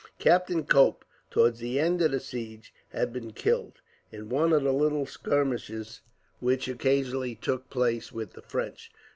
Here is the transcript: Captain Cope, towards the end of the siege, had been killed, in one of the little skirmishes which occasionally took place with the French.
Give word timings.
Captain 0.17 0.63
Cope, 0.65 1.05
towards 1.29 1.59
the 1.59 1.79
end 1.79 2.01
of 2.01 2.09
the 2.09 2.19
siege, 2.19 2.73
had 2.89 3.13
been 3.13 3.33
killed, 3.33 3.73
in 4.11 4.29
one 4.29 4.51
of 4.51 4.63
the 4.63 4.73
little 4.73 5.05
skirmishes 5.05 6.01
which 6.39 6.67
occasionally 6.67 7.35
took 7.35 7.69
place 7.69 8.11
with 8.11 8.33
the 8.33 8.41
French. 8.41 8.91